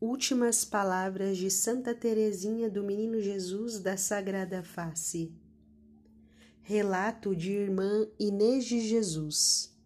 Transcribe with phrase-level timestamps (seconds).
[0.00, 5.30] Últimas palavras de Santa Teresinha do Menino Jesus da Sagrada Face.
[6.62, 9.78] Relato de Irmã Inês de Jesus.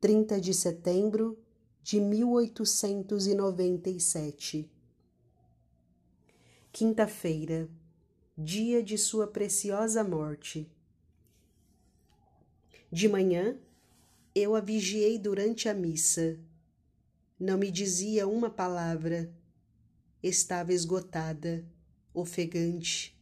[0.00, 1.36] 30 de setembro
[1.82, 4.70] de 1897.
[6.70, 7.68] Quinta-feira,
[8.38, 10.70] dia de sua preciosa morte.
[12.92, 13.58] De manhã,
[14.36, 16.38] eu a vigiei durante a missa
[17.40, 19.32] não me dizia uma palavra.
[20.22, 21.64] Estava esgotada,
[22.12, 23.18] ofegante.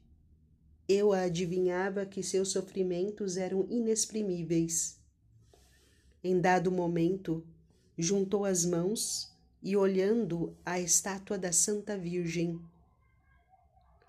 [0.89, 4.99] Eu a adivinhava que seus sofrimentos eram inexprimíveis.
[6.25, 7.47] Em dado momento,
[7.97, 9.33] juntou as mãos
[9.63, 12.61] e, olhando a estátua da Santa Virgem,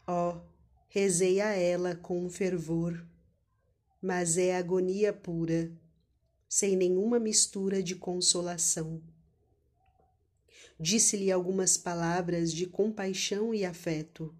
[0.08, 0.42] ó, oh,
[0.88, 3.06] rezei a ela com um fervor,
[4.02, 5.72] mas é agonia pura,
[6.48, 9.04] sem nenhuma mistura de consolação.
[10.80, 14.34] Disse-lhe algumas palavras de compaixão e afeto.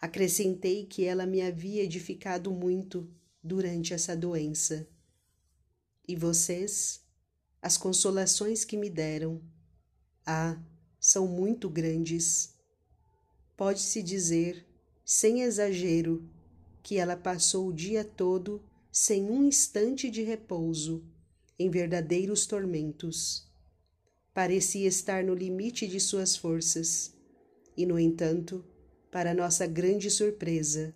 [0.00, 3.10] Acrescentei que ela me havia edificado muito
[3.42, 4.88] durante essa doença.
[6.06, 7.00] E vocês?
[7.60, 9.42] As consolações que me deram.
[10.24, 10.56] Ah,
[11.00, 12.54] são muito grandes.
[13.56, 14.64] Pode-se dizer,
[15.04, 16.30] sem exagero,
[16.84, 18.62] que ela passou o dia todo
[18.92, 21.04] sem um instante de repouso,
[21.58, 23.47] em verdadeiros tormentos.
[24.38, 27.12] Parecia estar no limite de suas forças,
[27.76, 28.64] e, no entanto,
[29.10, 30.94] para nossa grande surpresa,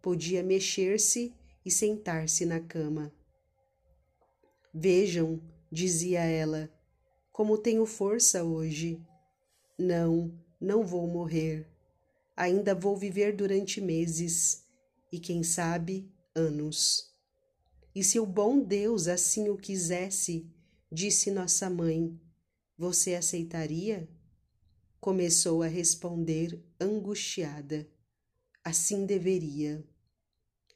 [0.00, 3.12] podia mexer-se e sentar-se na cama.
[4.72, 6.70] Vejam, dizia ela,
[7.32, 9.04] como tenho força hoje.
[9.76, 11.68] Não, não vou morrer.
[12.36, 14.64] Ainda vou viver durante meses
[15.10, 17.12] e, quem sabe, anos.
[17.92, 20.48] E se o bom Deus assim o quisesse,
[20.88, 22.16] disse nossa mãe,
[22.76, 24.08] você aceitaria?
[25.00, 27.88] Começou a responder angustiada.
[28.62, 29.82] Assim deveria.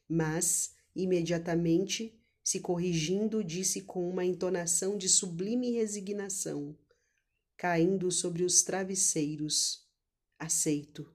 [0.09, 6.77] Mas, imediatamente, se corrigindo, disse com uma entonação de sublime resignação,
[7.57, 9.87] caindo sobre os travesseiros:
[10.39, 11.13] Aceito.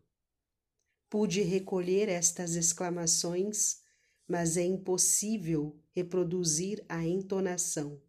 [1.09, 3.81] Pude recolher estas exclamações,
[4.27, 8.01] mas é impossível reproduzir a entonação.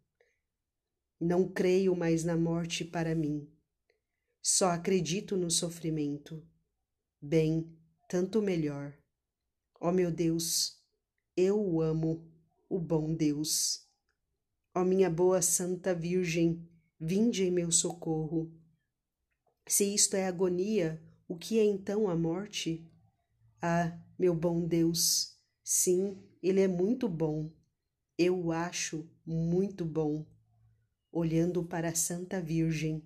[1.19, 3.51] Não creio mais na morte para mim.
[4.39, 6.45] Só acredito no sofrimento.
[7.19, 7.75] Bem,
[8.07, 8.95] tanto melhor.
[9.81, 10.79] Ó oh, meu Deus,
[11.35, 12.31] eu o amo,
[12.69, 13.89] o bom Deus.
[14.75, 16.69] Ó oh, minha boa Santa Virgem,
[16.99, 18.55] vinde em meu socorro.
[19.67, 22.87] Se isto é agonia, o que é então a morte?
[23.59, 27.51] Ah, meu bom Deus, sim, ele é muito bom.
[28.15, 30.36] Eu o acho muito bom
[31.17, 33.03] olhando para a Santa Virgem.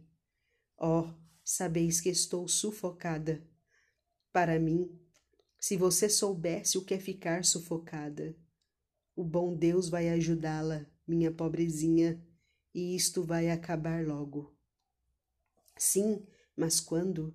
[0.78, 1.08] Oh,
[1.44, 3.42] sabeis que estou sufocada.
[4.34, 5.00] Para mim,
[5.58, 8.36] se você soubesse o que é ficar sufocada,
[9.16, 12.22] o bom Deus vai ajudá-la, minha pobrezinha,
[12.74, 14.54] e isto vai acabar logo.
[15.78, 17.34] Sim, mas quando?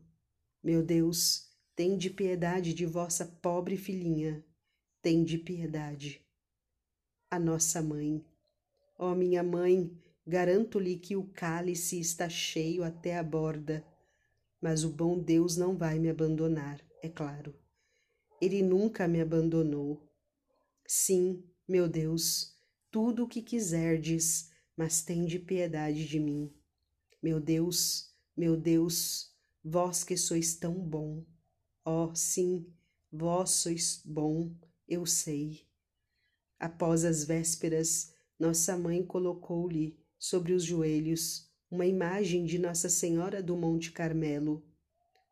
[0.63, 4.45] Meu Deus, tende piedade de vossa pobre filhinha,
[5.01, 6.23] tende piedade.
[7.31, 8.25] A nossa mãe.
[8.99, 9.91] Ó oh, minha mãe,
[10.29, 13.87] Garanto-lhe que o cálice está cheio até a borda,
[14.61, 17.55] mas o bom Deus não vai me abandonar, é claro.
[18.41, 20.11] Ele nunca me abandonou.
[20.85, 22.57] Sim, meu Deus,
[22.91, 26.53] tudo o que quiserdes, mas tende piedade de mim.
[27.23, 29.33] Meu Deus, meu Deus,
[29.63, 31.25] vós que sois tão bom.
[31.85, 32.67] Ó, oh, sim,
[33.13, 34.53] vós sois bom,
[34.89, 35.69] eu sei.
[36.59, 43.57] Após as vésperas, nossa mãe colocou-lhe sobre os joelhos uma imagem de Nossa Senhora do
[43.57, 44.65] Monte Carmelo.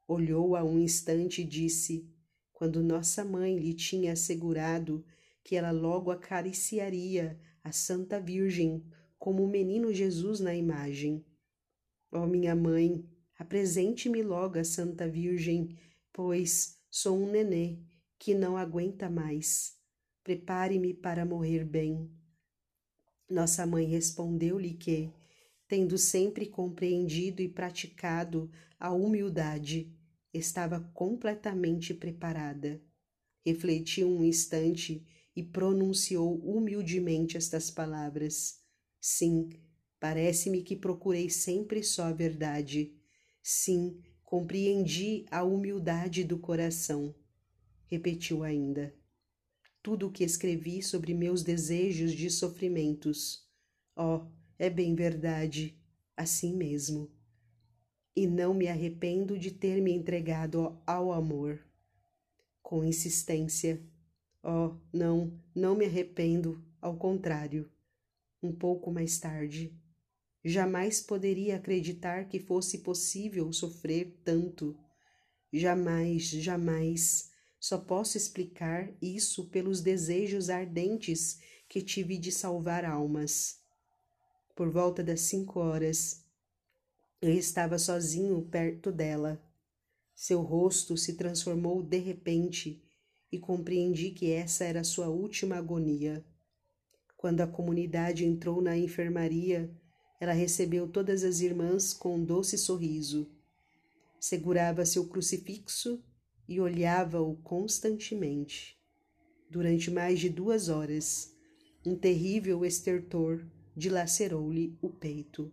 [0.06, 2.10] Olhou a um instante e disse,
[2.52, 5.04] quando Nossa Mãe lhe tinha assegurado
[5.44, 8.84] que ela logo acariciaria a Santa Virgem
[9.18, 11.24] como o menino Jesus na imagem.
[12.12, 13.08] Ó oh, minha mãe,
[13.38, 15.78] apresente-me logo a Santa Virgem,
[16.12, 17.78] pois sou um nenê
[18.18, 19.78] que não aguenta mais.
[20.22, 22.10] Prepare-me para morrer bem.
[23.28, 25.10] Nossa mãe respondeu-lhe que,
[25.66, 29.90] tendo sempre compreendido e praticado a humildade,
[30.32, 32.82] estava completamente preparada.
[33.44, 38.60] Refletiu um instante e pronunciou humildemente estas palavras:
[39.00, 39.48] Sim,
[39.98, 42.94] parece-me que procurei sempre só a verdade.
[43.42, 47.14] Sim, compreendi a humildade do coração.
[47.86, 48.94] Repetiu ainda
[49.84, 53.46] tudo o que escrevi sobre meus desejos de sofrimentos.
[53.96, 54.26] Oh,
[54.58, 55.78] é bem verdade,
[56.16, 57.12] assim mesmo.
[58.16, 61.60] e não me arrependo de ter me entregado ao amor.
[62.62, 63.82] Com insistência.
[64.42, 67.70] Oh, não, não me arrependo, ao contrário.
[68.42, 69.76] Um pouco mais tarde.
[70.44, 74.76] Jamais poderia acreditar que fosse possível sofrer tanto.
[75.52, 77.30] Jamais, jamais.
[77.64, 83.58] Só posso explicar isso pelos desejos ardentes que tive de salvar almas.
[84.54, 86.26] Por volta das cinco horas,
[87.22, 89.42] eu estava sozinho perto dela.
[90.14, 92.84] Seu rosto se transformou de repente
[93.32, 96.22] e compreendi que essa era sua última agonia.
[97.16, 99.74] Quando a comunidade entrou na enfermaria,
[100.20, 103.26] ela recebeu todas as irmãs com um doce sorriso.
[104.20, 106.04] Segurava seu crucifixo
[106.48, 108.76] e olhava-o constantemente.
[109.50, 111.34] Durante mais de duas horas,
[111.84, 113.46] um terrível estertor
[113.76, 115.52] dilacerou-lhe o peito.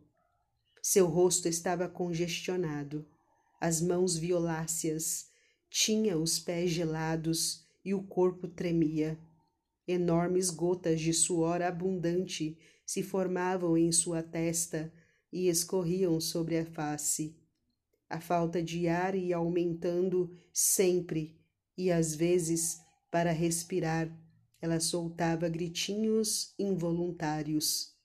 [0.82, 3.06] Seu rosto estava congestionado,
[3.60, 5.28] as mãos violáceas,
[5.70, 9.20] tinha os pés gelados e o corpo tremia.
[9.88, 14.92] Enormes gotas de suor abundante se formavam em sua testa
[15.32, 17.41] e escorriam sobre a face.
[18.12, 21.40] A falta de ar ia aumentando sempre,
[21.78, 24.13] e às vezes, para respirar,
[24.60, 27.96] ela soltava gritinhos involuntários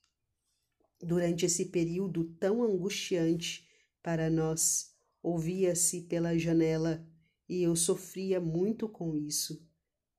[1.03, 3.67] durante esse período tão angustiante
[4.01, 4.95] para nós.
[5.21, 7.05] Ouvia-se pela janela
[7.49, 9.61] e eu sofria muito com isso.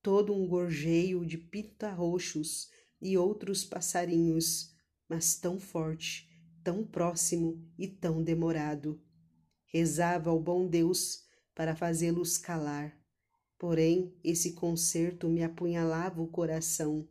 [0.02, 2.69] Todo um gorjeio de pitarroxos
[3.00, 4.70] e outros passarinhos,
[5.08, 6.29] mas tão forte,
[6.62, 9.02] tão próximo e tão demorado.
[9.69, 11.25] Rezava ao bom Deus
[11.55, 12.99] para fazê-los calar.
[13.59, 17.06] Porém, esse concerto me apunhalava o coração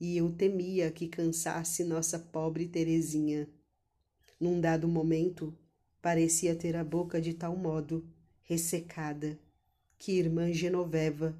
[0.00, 3.48] e eu temia que cansasse nossa pobre Terezinha.
[4.40, 5.54] Num dado momento,
[6.00, 8.08] parecia ter a boca de tal modo
[8.42, 9.38] ressecada
[9.98, 11.38] que irmã Genoveva,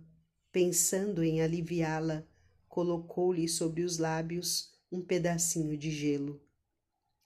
[0.53, 2.27] pensando em aliviá-la,
[2.69, 6.39] colocou-lhe sobre os lábios um pedacinho de gelo.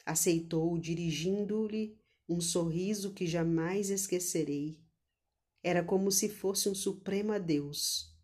[0.07, 1.99] Aceitou, dirigindo-lhe
[2.29, 4.81] um sorriso que jamais esquecerei.
[5.63, 8.15] Era como se fosse um supremo adeus.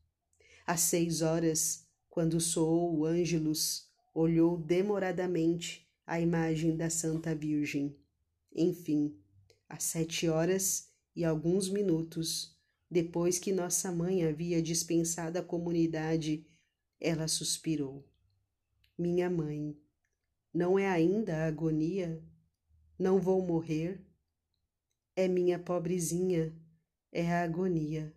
[0.66, 7.96] Às seis horas, quando soou o Ângelus, olhou demoradamente a imagem da Santa Virgem.
[8.54, 9.16] Enfim,
[9.68, 12.58] às sete horas e alguns minutos,
[12.90, 16.46] depois que nossa mãe havia dispensado a comunidade,
[17.00, 18.04] ela suspirou.
[18.98, 19.78] Minha mãe,
[20.52, 22.22] não é ainda a agonia?
[23.00, 23.98] Não vou morrer?
[25.16, 26.54] É minha pobrezinha,
[27.10, 28.14] é a agonia,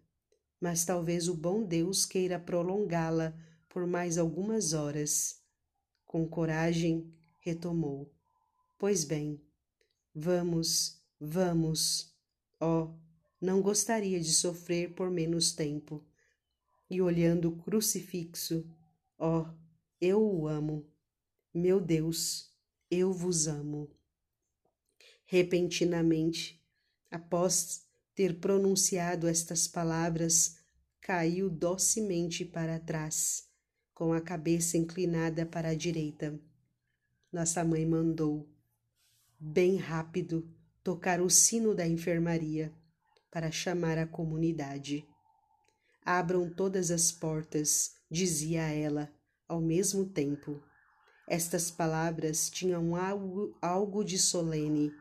[0.59, 3.33] mas talvez o bom Deus queira prolongá-la
[3.69, 5.41] por mais algumas horas.
[6.05, 8.13] Com coragem, retomou:
[8.77, 9.41] Pois bem,
[10.13, 12.13] vamos, vamos.
[12.59, 12.93] Oh,
[13.39, 16.05] não gostaria de sofrer por menos tempo.
[16.89, 18.69] E olhando o crucifixo,
[19.17, 19.45] oh,
[20.01, 20.85] eu o amo.
[21.53, 22.53] Meu Deus,
[22.91, 23.89] eu vos amo.
[25.25, 26.61] Repentinamente,
[27.09, 27.83] após
[28.15, 30.57] ter pronunciado estas palavras,
[31.01, 33.47] caiu docemente para trás
[33.93, 36.39] com a cabeça inclinada para a direita.
[37.31, 38.49] Nossa mãe mandou,
[39.39, 40.47] bem rápido,
[40.83, 42.73] tocar o sino da enfermaria
[43.31, 45.07] para chamar a comunidade.
[46.05, 49.11] Abram todas as portas, dizia ela,
[49.47, 50.61] ao mesmo tempo.
[51.27, 54.91] Estas palavras tinham algo, algo de solene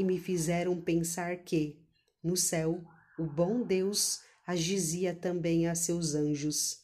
[0.00, 1.78] e me fizeram pensar que,
[2.22, 2.82] no céu,
[3.18, 6.80] o bom Deus as dizia também a seus anjos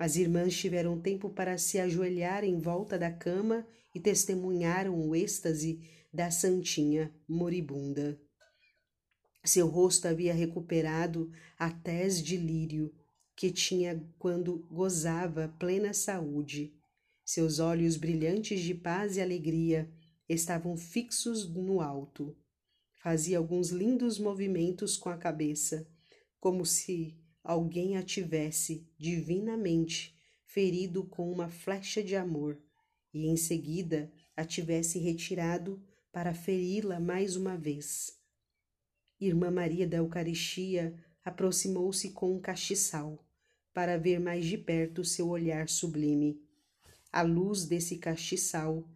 [0.00, 5.78] as irmãs tiveram tempo para se ajoelhar em volta da cama e testemunharam o êxtase
[6.10, 8.18] da santinha moribunda.
[9.44, 12.94] Seu rosto havia recuperado a tez de lírio
[13.36, 16.72] que tinha quando gozava plena saúde.
[17.22, 19.92] Seus olhos brilhantes de paz e alegria
[20.34, 22.36] estavam fixos no alto.
[23.02, 25.86] Fazia alguns lindos movimentos com a cabeça,
[26.38, 32.60] como se alguém a tivesse divinamente ferido com uma flecha de amor
[33.12, 35.82] e em seguida a tivesse retirado
[36.12, 38.16] para feri-la mais uma vez.
[39.20, 40.94] Irmã Maria da Eucaristia
[41.24, 43.24] aproximou-se com um castiçal
[43.72, 46.40] para ver mais de perto seu olhar sublime.
[47.12, 48.88] À luz desse castiçal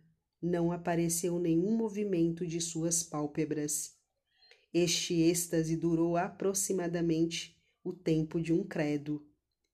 [0.45, 3.95] não apareceu nenhum movimento de suas pálpebras.
[4.73, 9.27] Este êxtase durou aproximadamente o tempo de um credo,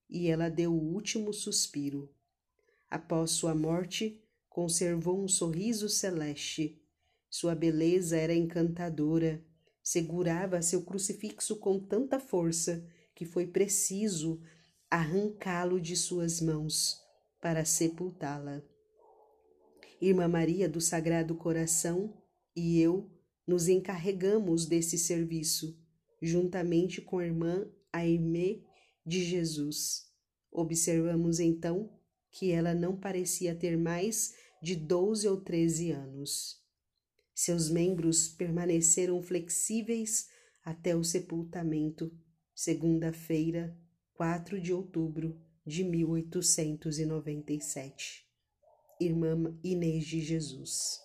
[0.09, 2.13] e ela deu o último suspiro.
[2.89, 6.83] Após sua morte, conservou um sorriso celeste.
[7.29, 9.45] Sua beleza era encantadora,
[9.83, 14.41] Segurava seu crucifixo com tanta força que foi preciso
[14.91, 17.01] arrancá-lo de suas mãos
[17.41, 18.63] para sepultá-la.
[20.01, 22.17] Irmã Maria do Sagrado Coração
[22.57, 23.11] e eu
[23.47, 25.79] nos encarregamos desse serviço,
[26.23, 28.63] juntamente com a irmã Aimé
[29.05, 30.07] de Jesus.
[30.51, 31.93] Observamos então
[32.31, 36.59] que ela não parecia ter mais de doze ou treze anos.
[37.35, 40.31] Seus membros permaneceram flexíveis
[40.65, 42.11] até o sepultamento,
[42.55, 43.79] segunda-feira,
[44.15, 48.30] 4 de outubro de 1897.
[49.01, 51.01] Irmã Inês de Jesus.